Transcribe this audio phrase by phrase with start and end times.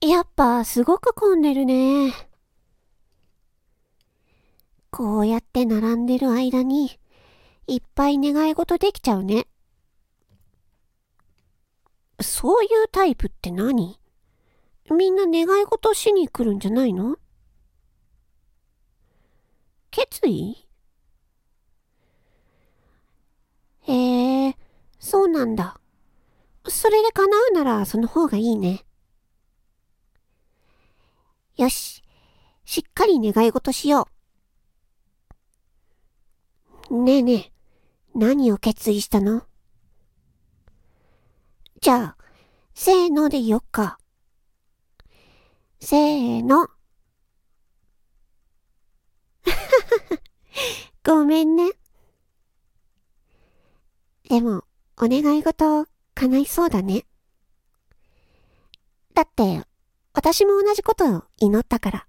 [0.00, 2.12] やっぱすごく混んでるね。
[4.90, 6.98] こうやって並んでる間に、
[7.66, 9.46] いっぱい願い事できちゃうね。
[12.20, 13.98] そういうタイプって何？
[14.90, 17.16] みんな願い事しに来るんじゃないの？
[19.90, 20.66] 決意？
[23.82, 24.56] へえ、
[24.98, 25.80] そうなんだ。
[26.66, 28.84] それで叶うならその方がいいね。
[31.58, 32.04] よし、
[32.64, 34.08] しっかり願い事しよ
[36.88, 37.02] う。
[37.02, 37.52] ねえねえ、
[38.14, 39.42] 何を決意したの？
[41.80, 42.16] じゃあ、
[42.74, 43.98] せーので言おっか。
[45.80, 46.68] せーの。
[51.04, 51.72] ごめんね。
[54.28, 54.62] でも、
[54.96, 57.04] お願い事、叶いそうだね。
[59.12, 59.64] だって、
[60.12, 62.06] 私も同じことを祈ったから。